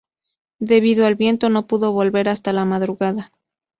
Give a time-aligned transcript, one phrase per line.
[0.57, 3.31] Debido al viento, no pudo volver hasta la madrugada.